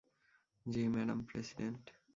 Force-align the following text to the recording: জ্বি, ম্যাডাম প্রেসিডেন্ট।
জ্বি, 0.65 0.83
ম্যাডাম 0.87 1.19
প্রেসিডেন্ট। 1.23 1.83